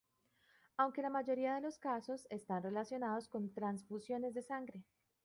Aunque 0.77 1.03
la 1.03 1.11
mayoría 1.11 1.53
de 1.53 1.61
los 1.61 1.77
casos 1.77 2.25
están 2.31 2.63
relacionados 2.63 3.27
con 3.27 3.53
transfusiones 3.53 4.33
de 4.33 4.41
sangre. 4.41 4.83